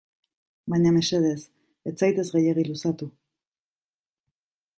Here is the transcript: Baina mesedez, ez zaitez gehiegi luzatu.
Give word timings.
Baina 0.73 0.93
mesedez, 0.95 1.35
ez 1.91 1.93
zaitez 2.01 2.25
gehiegi 2.37 2.67
luzatu. 2.71 3.11